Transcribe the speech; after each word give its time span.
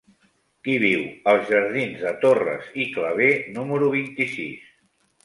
Qui 0.67 0.77
viu 0.83 1.01
als 1.33 1.43
jardins 1.51 1.99
de 2.05 2.13
Torres 2.23 2.71
i 2.85 2.87
Clavé 2.95 3.29
número 3.59 3.91
vint-i-sis? 3.97 4.65